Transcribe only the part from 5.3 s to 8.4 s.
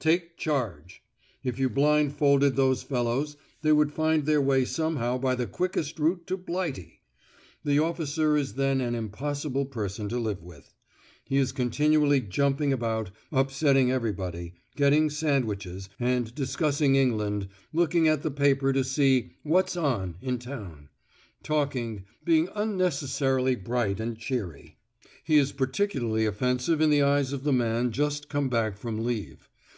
the quickest route to Blighty! The officer